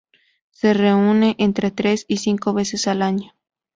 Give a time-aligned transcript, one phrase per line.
[0.49, 3.35] Se reúne entre tres y cinco veces al año.